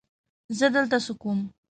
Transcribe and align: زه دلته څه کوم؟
زه 0.57 0.67
دلته 0.75 0.97
څه 1.05 1.13
کوم؟ 1.21 1.39